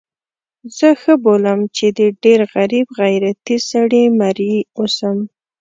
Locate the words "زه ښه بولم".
0.77-1.59